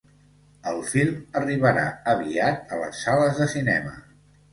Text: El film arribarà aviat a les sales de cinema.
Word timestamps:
El 0.69 0.79
film 0.93 1.19
arribarà 1.41 1.83
aviat 2.13 2.73
a 2.75 2.79
les 2.85 3.03
sales 3.03 3.43
de 3.43 3.49
cinema. 3.53 3.93